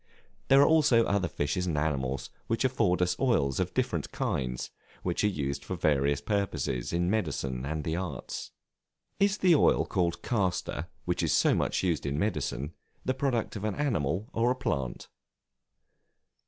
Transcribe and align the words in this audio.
There 0.47 0.59
are 0.63 0.67
also 0.67 1.03
other 1.05 1.27
fishes 1.27 1.67
and 1.67 1.77
animals 1.77 2.31
which 2.47 2.65
afford 2.65 3.03
us 3.03 3.15
oils 3.19 3.59
of 3.59 3.75
different 3.75 4.11
kinds, 4.11 4.71
which 5.03 5.23
are 5.23 5.27
used 5.27 5.63
for 5.63 5.75
various 5.75 6.21
purposes 6.21 6.91
in 6.91 7.07
medicine 7.07 7.67
and 7.67 7.83
the 7.83 7.95
arts. 7.97 8.49
Is 9.19 9.37
the 9.37 9.53
oil 9.53 9.85
called 9.85 10.23
castor, 10.23 10.87
which 11.05 11.21
is 11.21 11.33
so 11.33 11.53
much 11.53 11.83
used 11.83 12.07
in 12.07 12.17
medicine, 12.17 12.73
the 13.05 13.13
product 13.13 13.55
of 13.55 13.63
an 13.63 13.75
animal 13.75 14.27
or 14.33 14.49
a 14.49 14.55
plant? 14.55 15.07